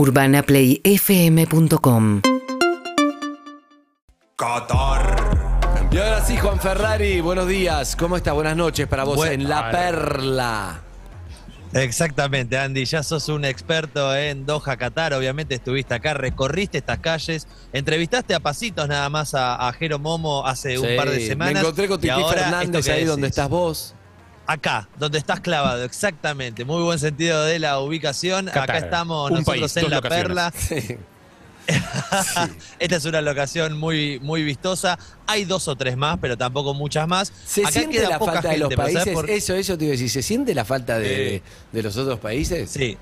[0.00, 2.22] UrbanaPlayFM.com
[4.34, 5.88] Qatar.
[5.92, 7.96] Y ahora sí, Juan Ferrari, buenos días.
[7.96, 8.32] ¿Cómo está?
[8.32, 9.70] Buenas noches para vos en La.
[9.70, 10.80] Perla.
[11.74, 17.46] Exactamente, Andy, ya sos un experto en Doha, Qatar, obviamente estuviste acá, recorriste estas calles,
[17.74, 21.54] entrevistaste a pasitos nada más a, a Jero Momo hace un par de semanas.
[21.54, 23.94] Me encontré con Titi ahora Fernández ahí donde estás vos.
[24.52, 26.64] Acá, donde estás clavado, exactamente.
[26.64, 28.48] Muy buen sentido de la ubicación.
[28.48, 30.24] Acá estamos nosotros país, en La locaciones.
[30.26, 30.52] Perla.
[30.56, 30.96] Sí.
[32.80, 34.98] Esta es una locación muy, muy vistosa.
[35.28, 37.32] Hay dos o tres más, pero tampoco muchas más.
[37.46, 39.14] ¿Se Acá siente queda la poca falta de los gente, pero ¿sabes países?
[39.14, 40.10] por- Eso, eso te iba a decir.
[40.10, 41.50] ¿Se siente la falta de, Sí.
[41.70, 42.70] de los otros países?
[42.70, 42.98] Sí.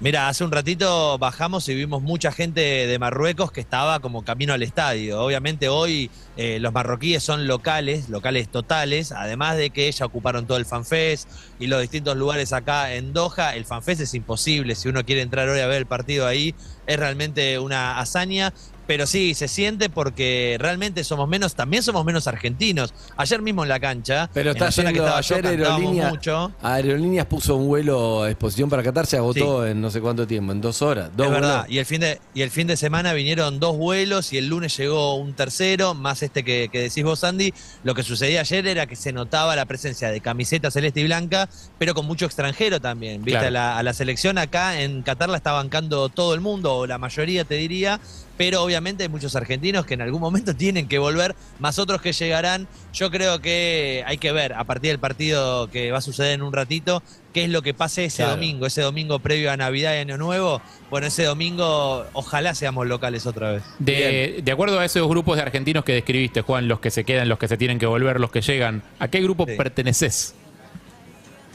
[0.00, 4.52] Mira, hace un ratito bajamos y vimos mucha gente de Marruecos que estaba como camino
[4.52, 5.20] al estadio.
[5.20, 10.56] Obviamente hoy eh, los marroquíes son locales, locales totales, además de que ya ocuparon todo
[10.56, 13.56] el FanFest y los distintos lugares acá en Doha.
[13.56, 16.54] El FanFest es imposible, si uno quiere entrar hoy a ver el partido ahí,
[16.86, 18.54] es realmente una hazaña.
[18.88, 22.94] Pero sí, se siente porque realmente somos menos, también somos menos argentinos.
[23.18, 25.80] Ayer mismo en la cancha, Pero en está la zona que estaba yo, ayer cantábamos
[25.80, 26.08] Aerolínea.
[26.08, 26.52] mucho.
[26.62, 30.52] Aerolíneas puso un vuelo a exposición para Qatar, se agotó en no sé cuánto tiempo,
[30.52, 31.10] en dos horas.
[31.14, 31.66] Dos es verdad.
[31.68, 34.74] Y el, fin de, y el fin de semana vinieron dos vuelos y el lunes
[34.78, 37.52] llegó un tercero, más este que, que decís vos, Andy.
[37.84, 41.50] Lo que sucedía ayer era que se notaba la presencia de camiseta celeste y blanca,
[41.76, 43.22] pero con mucho extranjero también.
[43.22, 43.32] ¿viste?
[43.38, 43.48] Claro.
[43.48, 46.86] A, la, a la selección acá en Qatar la está bancando todo el mundo, o
[46.86, 48.00] la mayoría te diría.
[48.38, 52.12] Pero obviamente hay muchos argentinos que en algún momento tienen que volver, más otros que
[52.12, 52.68] llegarán.
[52.92, 56.42] Yo creo que hay que ver a partir del partido que va a suceder en
[56.42, 58.32] un ratito, qué es lo que pase ese Claro.
[58.36, 60.60] domingo, ese domingo previo a Navidad y Año Nuevo.
[60.90, 63.62] Bueno, ese domingo ojalá seamos locales otra vez.
[63.78, 67.28] De, de acuerdo a esos grupos de argentinos que describiste, Juan, los que se quedan,
[67.28, 69.54] los que se tienen que volver, los que llegan, ¿a qué grupo Sí.
[69.56, 70.34] perteneces?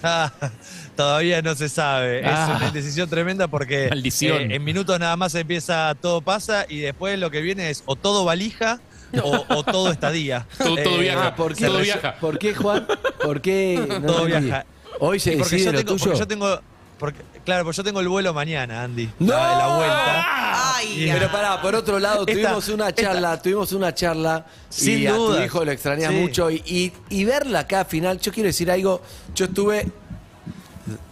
[0.04, 0.32] Ah,
[0.96, 2.22] todavía no se sabe.
[2.26, 2.50] Ah.
[2.52, 4.52] Es una decisión tremenda porque Maldición.
[4.52, 7.96] eh, en minutos nada más empieza todo pasa y después lo que viene es o
[7.96, 8.80] todo valija
[9.24, 10.46] o, o todo estadía.
[10.58, 11.28] Todo- todo viaja.
[11.28, 12.16] Ah, ¿por qué, Todo viaja.
[12.19, 12.86] ¿Por qué, Juan?
[13.24, 13.84] ¿Por qué?
[13.88, 14.66] No Todo viaja.
[15.00, 16.03] Hoy se Y porque decide yo lo tengo, tuyo.
[16.06, 16.62] porque yo tengo
[17.00, 19.09] porque- claro, pues yo tengo el vuelo mañana, Andy.
[19.20, 19.34] ¡No!
[19.34, 20.76] La, la vuelta.
[20.76, 24.46] Ay, Y- Pero pará, por otro lado, Esta- tuvimos una esta- charla, tuvimos una charla
[24.70, 26.16] Sin y a tu hijo lo extrañas Sí.
[26.20, 29.02] mucho y, y, y verla acá al final, yo quiero decir algo,
[29.36, 29.88] yo estuve,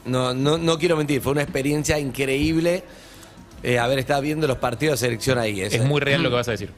[0.06, 2.84] no, no, no quiero mentir, fue una experiencia increíble
[3.64, 5.62] eh, haber estado viendo los partidos de selección ahí.
[5.62, 6.72] Es muy real lo que vas a decir.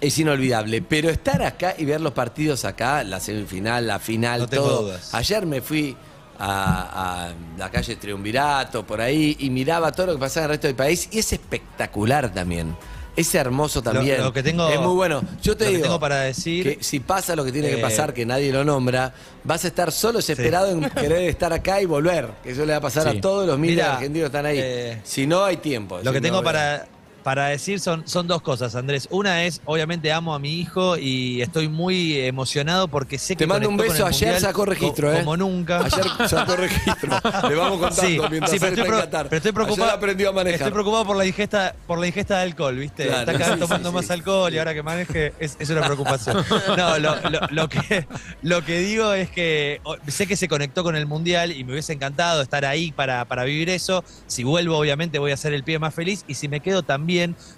[0.00, 4.46] Es inolvidable, pero estar acá y ver los partidos acá, la semifinal, la final, No
[4.48, 4.82] tengo todo.
[4.84, 5.14] dudas.
[5.14, 5.94] Ayer me fui
[6.40, 10.54] a, a la calle Triunvirato, por ahí, y miraba todo lo que pasaba en el
[10.56, 12.74] resto del país, y es espectacular también.
[13.16, 14.22] Es hermoso también.
[14.22, 15.20] lo que tengo- es muy bueno.
[15.42, 17.74] Yo te lo que digo tengo para decir- que si pasa lo que tiene que
[17.78, 19.12] Eh, pasar, que nadie lo nombra,
[19.44, 22.30] vas a estar solo desesperado en querer estar acá y volver.
[22.42, 23.18] Que eso le va a pasar Sí.
[23.18, 24.58] a todos los miles de Mirá, argentinos que están ahí.
[24.62, 25.98] eh, si no, hay tiempo.
[25.98, 26.86] Lo Si que no, tengo para,
[27.22, 29.06] para decir son, son dos cosas, Andrés.
[29.10, 33.46] Una es, obviamente amo a mi hijo y estoy muy emocionado porque sé que Te
[33.46, 34.06] mando un beso.
[34.06, 35.18] Ayer sacó registro, co- ¿eh?
[35.20, 35.84] Como nunca.
[35.84, 37.10] Ayer sacó registro.
[37.48, 39.84] Le vamos contando Sí, mientras sí, pero, estoy pro- pero estoy preocupado.
[39.84, 40.60] Ayer aprendió a manejar.
[40.60, 43.04] Estoy preocupado por la ingesta, por la ingesta de alcohol, ¿viste?
[43.06, 44.12] Claro, está cada vez sí, tomando sí, más sí.
[44.12, 46.44] alcohol y ahora que maneje es, es una preocupación.
[46.76, 48.06] No, lo, lo- lo que,
[48.42, 51.92] lo que digo es que sé que se conectó con el Mundial y me hubiese
[51.92, 54.04] encantado estar ahí para, para vivir eso.
[54.26, 57.09] Si vuelvo, obviamente, voy a ser el pie más feliz y si me quedo también,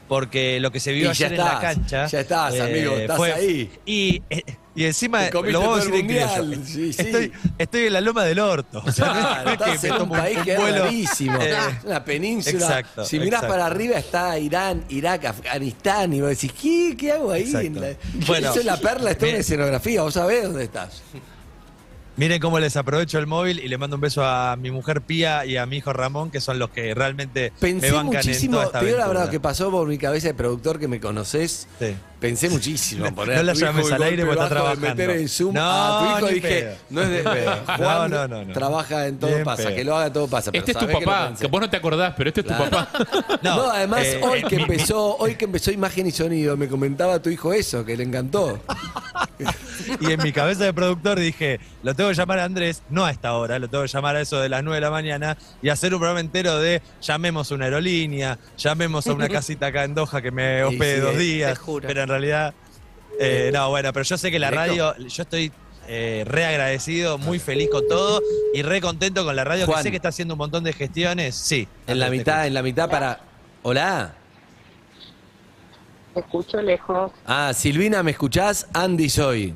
[0.09, 2.07] porque lo que se vio Y ayer en la cancha.
[2.07, 3.71] ya estás, eh, amigo, estás ahí.
[3.87, 4.23] Y,
[4.75, 7.03] y encima, lo vamos a decir en sí, sí.
[7.03, 8.83] Estoy, estoy en la loma del orto.
[8.85, 12.59] O sea, Claro, no que en un país que es vuelo, eh, una península.
[12.59, 13.49] exacto, si mirás exacto.
[13.55, 16.13] para arriba está Irán, Irak, Afganistán.
[16.13, 17.51] Y vos decís, ¿qué, qué hago ahí?
[17.55, 17.95] En la-
[18.27, 20.03] Bueno, Eso es la perla, está en escenografía.
[20.03, 21.03] Vos sabés dónde estás.
[22.23, 25.45] Miren cómo les aprovecho el móvil y le mando un beso a mi mujer Pía
[25.45, 28.53] y a mi hijo Ramón, que son los que realmente me Pensé bancan en muchísimo,
[28.59, 31.01] toda esta te digo la verdad, que pasó por mi cabeza de productor que me
[31.01, 31.67] conoces.
[31.81, 31.97] Sí.
[32.21, 33.05] Pensé muchísimo.
[33.07, 34.87] en poner No a la llames al aire porque está trabajando.
[34.87, 36.77] meter en Zoom No, a tu hijo ni dije, pedo.
[36.91, 37.51] no es de pedo.
[37.67, 38.53] No, Juan no, no, no.
[38.53, 39.75] trabaja en todo Bien pasa, pedo.
[39.75, 40.53] que lo haga todo pasa.
[40.53, 42.71] pero Este es tu papá, que vos no te acordás, pero este es tu Claro.
[42.71, 43.39] papá.
[43.43, 47.21] No, además eh, hoy eh, que empezó, hoy que empezó imagen y sonido, me comentaba
[47.21, 48.61] tu hijo eso, que le encantó.
[50.01, 53.11] Y en mi cabeza de productor dije, lo tengo que llamar a Andrés, no a
[53.11, 55.69] esta hora, lo tengo que llamar a eso de las 9 de la mañana y
[55.69, 59.95] hacer un programa entero de llamemos a una aerolínea, llamemos a una casita acá en
[59.95, 61.59] Doha que me hospede sí, dos te días.
[61.59, 61.87] juro.
[61.89, 62.55] Pero en realidad,
[63.21, 65.53] eh, no, bueno, pero yo sé que la radio, yo estoy
[65.89, 68.21] eh, re agradecido, muy feliz con todo
[68.55, 69.79] y re contento con la radio, Juan.
[69.79, 71.35] que sé que está haciendo un montón de gestiones.
[71.35, 71.67] Sí.
[71.87, 72.47] En la mitad, escucho.
[72.47, 73.21] en la mitad para.
[73.63, 74.15] Hola.
[76.15, 77.11] Te escucho lejos.
[77.27, 78.67] Ah, Silvina, ¿me escuchás?
[78.75, 79.55] Andy soy.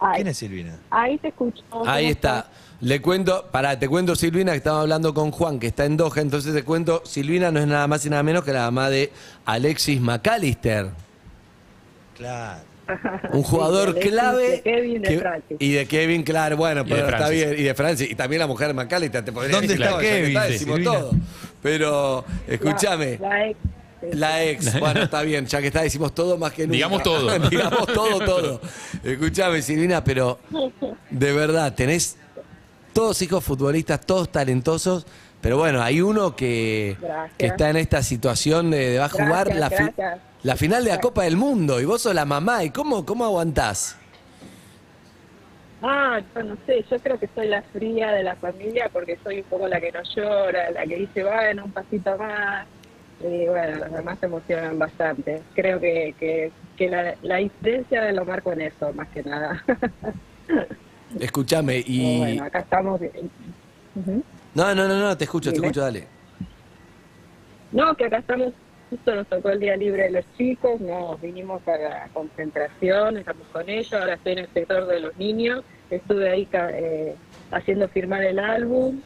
[0.00, 0.76] Ay, ¿Quién es Silvina?
[0.90, 1.62] Ahí te escucho.
[1.62, 2.38] Ahí ¿Cómo está.
[2.38, 2.44] estás?
[2.80, 6.20] Le cuento, pará, te cuento Silvina que estaba hablando con Juan, que está en Doha,
[6.20, 9.10] entonces te cuento, Silvina no es nada más y nada menos que la mamá de
[9.46, 10.86] Alexis McAllister,
[12.16, 12.60] Claro.
[13.32, 14.50] un jugador de clave.
[14.50, 18.10] de Kevin, de que- y de Kevin, claro, bueno, pero está bien, y de Francis,
[18.10, 20.28] y también la mujer de McAllister, te podría ¿Dónde decir, está Kevin?
[20.36, 21.10] está, decimos todo.
[21.62, 23.18] Pero, escúchame.
[23.20, 23.58] La, la ex.
[24.12, 26.72] La ex, bueno, está bien, ya que está, decimos todo más que nunca.
[26.74, 27.38] Digamos todo.
[27.50, 28.60] Digamos todo, todo.
[29.02, 30.38] Escúchame, Silvina, pero
[31.10, 32.16] de verdad, tenés
[32.92, 35.06] todos hijos futbolistas, todos talentosos,
[35.40, 36.96] pero bueno, hay uno que,
[37.36, 40.18] que está en esta situación de, de va a jugar Gracias, la, fi- gracias.
[40.42, 43.24] la final de la Copa del Mundo y vos sos la mamá, ¿y cómo, cómo
[43.24, 43.96] aguantás?
[45.80, 49.38] Ah, yo no sé, yo creo que soy la fría de la familia porque soy
[49.38, 52.66] un poco la que no llora, la que dice, bueno, un pasito más.
[53.20, 55.42] Y bueno, los demás se emocionan bastante.
[55.54, 59.64] Creo que, que, que la, la diferencia de lo marco en eso, más que nada.
[61.18, 62.18] Escúchame, y...
[62.18, 63.00] bueno, acá estamos.
[64.54, 66.06] No, no, no, no, te escucho, te escucho, dale.
[67.72, 68.54] No, que acá estamos,
[68.88, 73.46] justo nos tocó el día libre de los chicos, nos vinimos a la concentración, estamos
[73.48, 77.16] con ellos, ahora estoy en el sector de los niños, estuve ahí ca- eh,
[77.50, 79.02] haciendo firmar el álbum,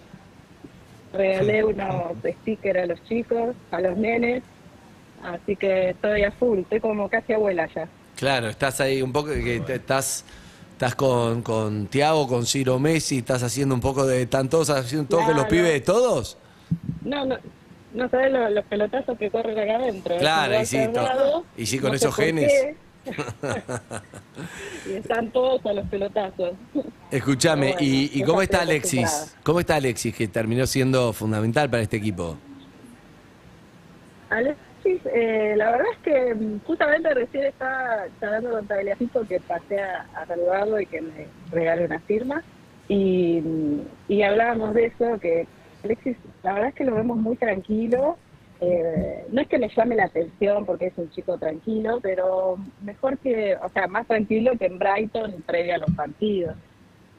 [1.12, 2.12] regalé unos
[2.42, 4.42] stickers a los chicos, a los nenes,
[5.22, 7.88] así que estoy a full, estoy como casi abuela ya.
[8.16, 10.24] Claro, estás ahí un poco, que estás,
[10.72, 15.08] estás con, con Tiago, con Ciro Messi, estás haciendo un poco de, ¿están todos haciendo
[15.08, 15.48] todo con los Claro.
[15.48, 16.36] pibes de todos?
[17.04, 17.36] No, no,
[17.94, 20.14] no sabes lo- los pelotazos que corren acá adentro.
[20.14, 20.18] ¿eh?
[20.18, 20.78] Claro, y sí,
[21.56, 22.50] y sí, con no esos genes.
[22.52, 22.76] qué.
[24.88, 26.54] y están todos a los pelotazos.
[27.10, 29.36] Escúchame, ¿y, y cómo está Alexis?
[29.42, 32.36] ¿Cómo está Alexis, que terminó siendo fundamental para este equipo?
[34.30, 39.80] Alexis, eh, la verdad es que mm, justamente recién estaba charlando con Tagliafico que pasé
[39.80, 42.42] a, a saludarlo y que me regale una firma.
[42.88, 45.46] Y, mm, y hablábamos de eso, que
[45.84, 48.16] Alexis, la verdad es que lo vemos muy tranquilo.
[48.64, 53.18] Eh, no es que le llame la atención porque es un chico tranquilo, pero mejor
[53.18, 56.54] que, o sea, más tranquilo que en Brighton previo a los partidos.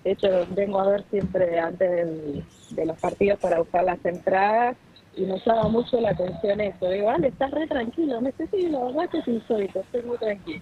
[0.06, 4.78] De hecho, vengo a ver siempre antes del- de los partidos para usar las entradas
[5.18, 6.90] y me llama mucho la atención eso.
[6.90, 8.22] Digo, Ale, estás re tranquilo.
[8.22, 10.62] Me dice, sí, la verdad que es insólito, estoy muy tranquilo.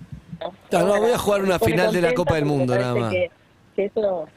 [0.72, 3.14] No, voy a jugar una Me final de la Copa del Mundo, nada más.
[3.14, 3.30] Que,
[3.76, 4.28] que eso...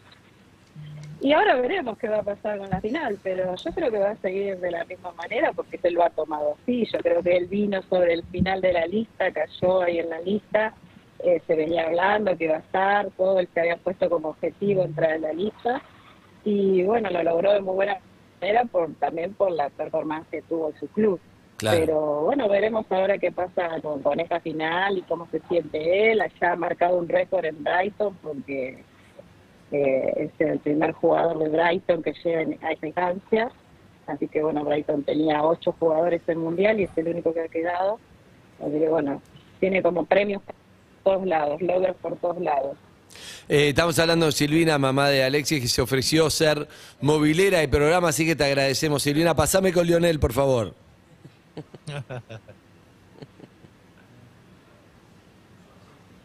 [1.25, 4.11] Y ahora veremos qué va a pasar con la final, pero yo creo que va
[4.11, 6.85] a seguir de la misma manera porque él lo ha tomado así.
[6.93, 10.21] Yo creo que él vino sobre el final de la lista, cayó ahí en la
[10.21, 10.75] lista,
[11.21, 14.82] eh, se venía hablando que iba a estar, todo él se había puesto como objetivo
[14.82, 15.81] entrar en la lista
[16.44, 17.97] y bueno, lo logró de muy buena
[18.43, 21.19] manera por también por la performance que tuvo en su club.
[21.56, 21.79] Claro.
[21.81, 26.21] Pero bueno, veremos ahora qué pasa con, con esta final y cómo se siente él.
[26.21, 28.85] Allá ha marcado un récord en Brighton porque
[29.75, 33.50] eh, es el primer jugador de Brighton que llega a esa instancia.
[34.06, 37.49] Así que bueno, Brighton tenía ocho jugadores en Mundial y es el único que ha
[37.49, 37.99] quedado.
[38.61, 39.21] Así que bueno,
[39.59, 40.55] tiene como premios por
[41.03, 42.76] todos lados, logros por todos lados.
[43.49, 46.69] Eh, estamos hablando de Silvina, mamá de Alexis, que se ofreció ser
[47.00, 49.03] movilera de programa, así que te agradecemos.
[49.03, 50.75] Silvina, pasame con Lionel, por favor.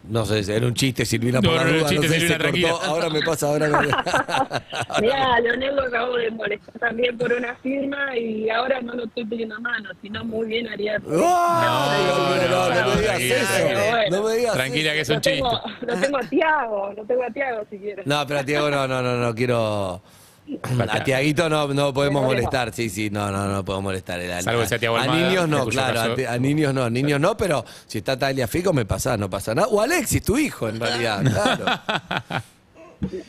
[0.10, 2.28] No sé, era un chiste, Silvina, No, por la no, duda, chiste, no sé, Silvina,
[2.28, 2.44] se cortó.
[2.44, 2.90] tranquila.
[2.90, 3.88] Ahora me pasa, ahora me...
[5.02, 9.26] Mira, Leonel lo acabo de molestar también por una firma y ahora no lo estoy
[9.26, 10.98] pidiendo a mano, sino muy bien haría.
[11.06, 11.12] ¡Oh!
[11.12, 13.56] No, no, no, no me digas tranquila, eso.
[13.56, 14.10] tranquila.
[14.10, 15.86] No me digas Tranquila, que es un Lo tengo, chiste.
[15.86, 18.08] lo tengo a Tiago, lo tengo a Tiago si quieres.
[18.08, 20.02] No, pero a Tiago no, no, no, no quiero.
[20.90, 24.20] A Tiaguito no, no podemos molestar, sí, sí, no, no, no podemos molestar.
[24.20, 26.74] A, Salvo que sea Tiago a Almada, niños no, claro, caso- a, ti- a niños
[26.74, 29.68] no, niños no, pero si está Tagliafico me pasa, no pasa nada.
[29.68, 32.42] O Alexis, tu hijo, en realidad, claro.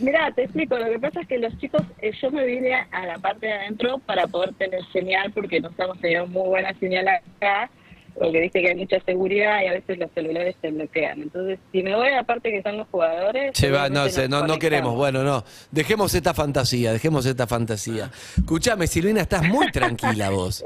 [0.01, 2.89] Mira, te explico, lo que pasa es que los chicos, eh, yo me vine a,
[2.91, 6.75] a la parte de adentro para poder tener señal, porque nos hemos tenido muy buena
[6.81, 7.71] señal acá,
[8.19, 11.23] porque viste que hay mucha seguridad y a veces los celulares se bloquean.
[11.23, 13.53] Entonces, si me voy a la parte que están los jugadores...
[13.53, 15.45] Che, va, no, sé, no, no queremos, bueno, no.
[15.71, 18.11] Dejemos esta fantasía, dejemos esta fantasía.
[18.37, 20.65] Escuchame, Silvina, estás muy tranquila vos.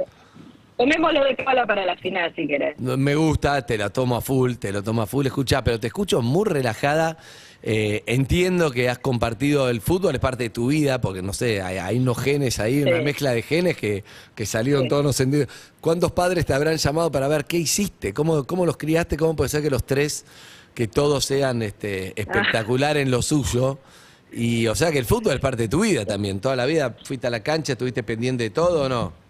[0.77, 2.79] Tomémoslo de cábala para la final, si querés.
[2.81, 5.25] Me gusta, te lo tomo a full, te lo tomo a full.
[5.27, 7.17] Escucha, pero te escucho muy relajada.
[7.63, 11.63] Eh, entiendo que has compartido el fútbol, es parte de tu vida, porque no sé,
[11.63, 14.05] hay, hay unos genes ahí, una mezcla de genes que,
[14.35, 14.89] que salieron Sí.
[14.89, 15.49] todos los sentidos.
[15.81, 18.13] ¿Cuántos padres te habrán llamado para ver qué hiciste?
[18.13, 19.17] ¿Cómo, cómo los criaste?
[19.17, 20.27] ¿Cómo puede ser que los tres,
[20.75, 23.79] que todos sean este, espectacular en lo suyo?
[24.33, 26.41] Y o sea que el fútbol es parte de tu vida también.
[26.41, 29.24] Toda la vida fuiste a la cancha, estuviste pendiente de todo o no?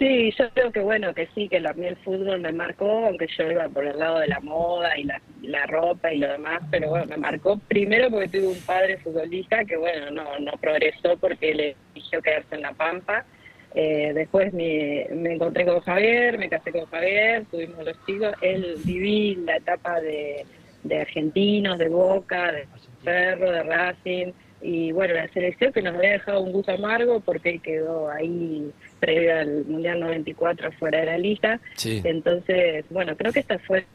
[0.00, 3.26] Sí, yo creo que bueno, que sí, que a mí el fútbol me marcó, aunque
[3.36, 6.62] yo iba por el lado de la moda y la, la ropa y lo demás,
[6.70, 11.18] pero bueno, me marcó primero porque tuve un padre futbolista que bueno, no, no progresó
[11.18, 13.26] porque le eligió quedarse en La Pampa.
[13.74, 18.76] Eh, después me, me encontré con Javier, me casé con Javier, tuvimos los chicos, él
[18.82, 20.46] viví la etapa de,
[20.82, 22.66] de argentinos, de Boca, de
[23.04, 27.58] Ferro, de Racing, y bueno, la selección que nos había dejado un gusto amargo porque
[27.60, 31.60] quedó ahí previo al Mundial 94 fuera de la lista.
[31.76, 32.02] Sí.
[32.04, 33.86] Entonces, bueno, creo que esta fue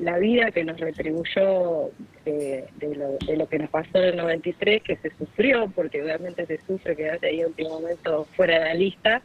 [0.00, 1.90] la, vida que nos retribuyó
[2.26, 6.02] eh, de, lo, de lo que nos pasó en el 93, que se sufrió, porque
[6.02, 9.22] realmente se sufre quedarse ahí a último momento fuera de la lista.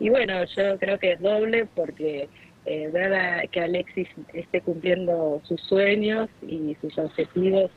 [0.00, 2.28] Y bueno, yo creo que es doble porque
[2.64, 7.70] eh, ver a- que Alexis esté cumpliendo sus sueños y sus objetivos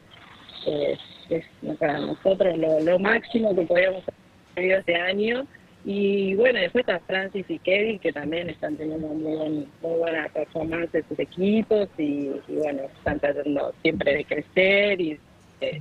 [0.65, 0.97] eh,
[1.29, 1.45] es
[1.79, 4.15] para nosotros lo, lo máximo que podíamos haber
[4.55, 5.47] vivido este año.
[5.87, 10.27] Y bueno, después está Francis y Kevin, que también están teniendo muy, buen- muy buena
[10.29, 15.19] performance de sus equipos y, bueno, están tratando siempre de crecer y,
[15.61, 15.79] eh,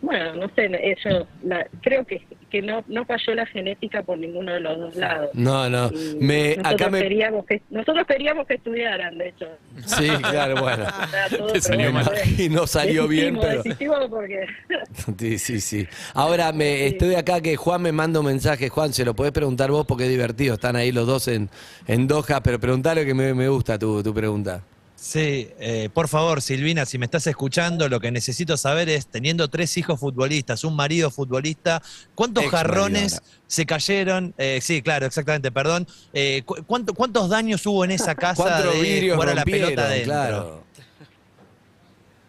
[0.00, 4.54] bueno, no sé, ellos, la, creo que, que no, no falló la genética por ninguno
[4.54, 5.30] de los dos lados.
[5.34, 5.90] No, no.
[5.92, 7.02] Y Me, nosotros, acá me.
[7.02, 9.46] queríamos que, nosotros queríamos que estudiaran, de hecho.
[9.84, 10.86] Sí, claro, bueno.
[11.52, 12.10] Te salió mal.
[12.38, 13.62] Y no salió bien, pero.
[14.08, 14.46] porque
[15.18, 15.86] Sí, sí, sí.
[16.14, 18.68] Ahora me estoy acá que Juan me manda un mensaje.
[18.68, 20.54] Juan, se lo podés preguntar vos porque es divertido.
[20.54, 21.50] Están ahí los dos en,
[21.86, 24.62] en Doha, pero preguntale que me, me gusta tu, tu pregunta.
[24.98, 29.46] Sí, eh, por favor, Silvina, si me estás escuchando, lo que necesito saber es, teniendo
[29.48, 31.82] tres hijos futbolistas, un marido futbolista,
[32.14, 34.32] ¿cuántos Ex jarrones se cayeron?
[34.38, 35.86] Eh, sí, claro, exactamente, perdón.
[36.14, 39.84] Eh, cu- cuánto- ¿Cuántos daños hubo en esa casa ¿Cuántos de jugar a la pelota
[39.84, 40.04] adentro?
[40.12, 40.64] Claro.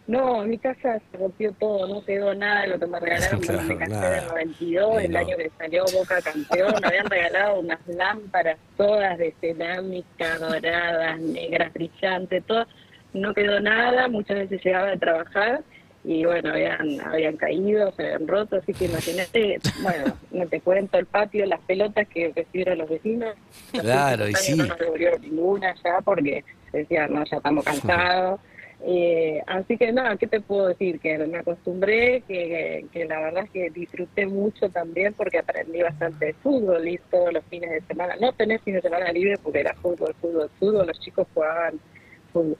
[0.08, 3.40] No, en mi casa se rompió todo, no quedó nada de lo que me regalaron
[3.42, 4.16] Claro, me casé nada.
[4.16, 8.58] en el 92, Y el año que salió Boca campeón, me habían regalado unas lámparas
[8.78, 12.66] todas de cerámica, doradas, negras, brillantes, todo,
[13.12, 15.62] no quedó nada, muchas veces llegaba a trabajar
[16.04, 20.96] y bueno, habían, habían caído, se habían roto, así que imagínate, bueno, no te cuento
[20.96, 23.34] el patio, las pelotas que recibieron los vecinos.
[23.72, 24.56] Claro, y sí.
[24.56, 28.40] No nos ninguna ya porque decían, no, ya estamos cansados.
[28.80, 31.00] Eh, así que nada, ¿qué te puedo decir?
[31.00, 36.34] Que me acostumbré, que, la verdad es que disfruté mucho también porque aprendí bastante de
[36.34, 38.16] fútbol y todos los fines de semana.
[38.20, 40.86] No tenés fines de semana libre porque era fútbol, fútbol, fútbol.
[40.86, 41.80] Los chicos jugaban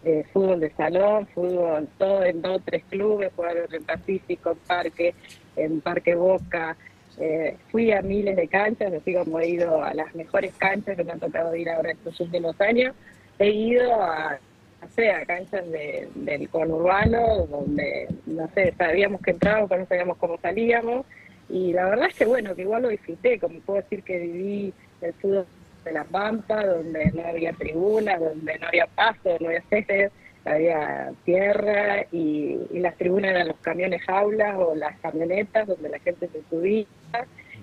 [0.05, 5.15] eh, fútbol de salón, fútbol todo en dos tres clubes, jugaron en Pacífico, en Parque,
[5.57, 6.77] en Parque Boca.
[7.21, 11.05] Eh, fui a miles de canchas, así como he ido a las mejores canchas que
[11.05, 12.95] me han tocado ir ahora estos últimos años.
[13.39, 14.39] He ido a,
[14.81, 19.89] no sé, a canchas de, del conurbano, donde, no sé, sabíamos que entrábamos, pero no
[19.89, 21.07] sabíamos cómo salíamos.
[21.49, 24.73] Y la verdad es que, bueno, que igual lo disfruté, como puedo decir que viví
[25.01, 25.47] el fútbol
[25.85, 30.11] de la Pampa, donde no había tribunas, donde no había paso, no había césped,
[30.45, 35.99] había tierra y, y las tribunas eran los camiones jaulas o las camionetas donde la
[35.99, 36.87] gente se subía.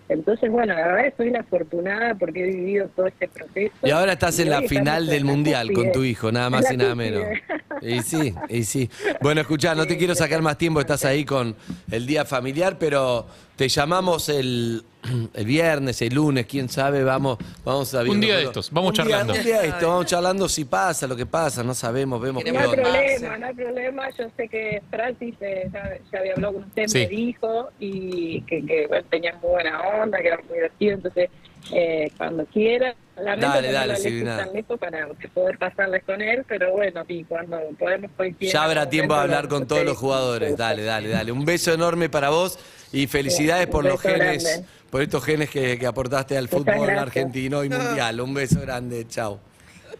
[0.07, 3.73] Entonces, bueno, la verdad soy una afortunada porque he vivido todo este proceso.
[3.83, 6.73] Y ahora estás en la final del la Mundial con tu hijo, nada más la
[6.73, 7.23] y nada menos.
[7.81, 8.89] Y sí, y sí.
[9.21, 11.55] Bueno, escuchá, no te quiero sacar más tiempo, estás ahí con
[11.91, 14.83] el día familiar, pero te llamamos el,
[15.33, 18.93] el viernes, el lunes, quién sabe, vamos, vamos a Un día de estos, vamos Un
[18.95, 19.33] día- charlando.
[19.33, 22.51] Un día de esto, vamos charlando si pasa, lo que pasa, no sabemos, vemos qué
[22.51, 24.09] No hay problema, no hay problema.
[24.17, 26.99] Yo sé que Francis eh, ya, ya había hablado con usted, Sí.
[26.99, 30.93] me dijo, y que, que bueno, tenía muy buena onda, que era muy divertido.
[30.95, 31.29] Entonces,
[31.73, 34.47] eh, cuando quiera, lamento Dale, dale, Silvina.
[34.79, 38.51] Para poder pasarles con él, pero bueno, y cuando podemos coincidir.
[38.53, 40.55] Ya habrá tiempo de hablar con todos los jugadores.
[40.57, 41.31] Dale, dale, dale.
[41.31, 42.59] Un beso enorme para vos
[42.95, 44.67] y felicidades por los genes, grande.
[44.89, 47.01] por estos genes que, que aportaste al Muchas fútbol gracias.
[47.01, 48.21] argentino y mundial.
[48.21, 49.39] Un beso grande, chao.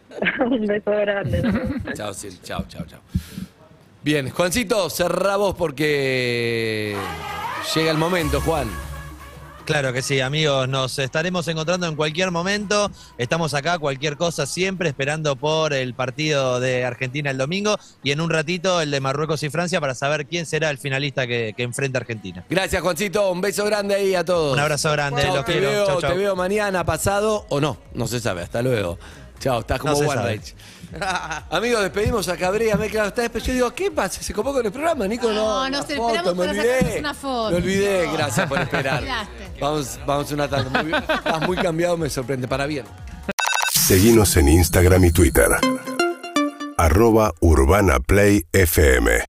[0.40, 1.42] Un beso grande.
[1.42, 1.94] ¿no?
[1.94, 3.02] Chao, Sil, chao, chao, chao.
[4.02, 6.96] Bien, Juancito, cerrá vos porque
[7.74, 8.68] llega el momento, Juan.
[9.66, 12.92] Claro que sí, amigos, nos estaremos encontrando en cualquier momento.
[13.18, 18.22] Estamos acá, cualquier cosa siempre, esperando por el partido de Argentina el domingo y en
[18.22, 21.64] un ratito el de Marruecos y Francia para saber quién será el finalista que, que
[21.64, 22.46] enfrenta a Argentina.
[22.48, 23.32] Gracias, Juancito.
[23.32, 24.54] Un beso grande ahí a todos.
[24.54, 25.70] Un abrazo grande, los te, quiero.
[25.70, 26.12] veo, Chau, chau.
[26.12, 27.78] te veo mañana, pasado o no.
[27.96, 28.44] No se sabe.
[28.44, 29.00] Hasta luego.
[29.40, 30.36] Chao, estás como No se One sabe.
[30.40, 30.54] Rage.
[31.50, 33.48] Amigos, despedimos a Cabrera, me claro, está despedido.
[33.48, 34.22] Yo digo, ¿qué pasa?
[34.24, 35.28] ¿Se copó con el programa, Nico?
[35.28, 37.00] No, No, nos foto, esperamos me para olvidé.
[37.00, 37.52] una foto.
[37.52, 39.00] Me olvidé, gracias por esperar.
[39.00, 39.58] Olvidaste.
[39.60, 40.70] vamos, vamos una tarde.
[40.70, 41.04] Muy bien.
[41.04, 42.48] Estás muy cambiado, me sorprende.
[42.48, 42.86] Para bien.
[43.74, 45.48] Seguinos en Instagram y Twitter.
[46.78, 49.26] Arroba Urbana Play FM.